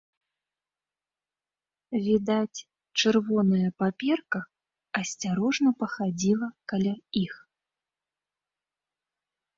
Відаць, 2.05 2.63
чырвоная 3.03 3.69
паперка 3.83 4.39
асцярожна 5.01 5.69
пахадзіла 5.85 6.47
каля 6.75 6.95
іх. 7.23 7.33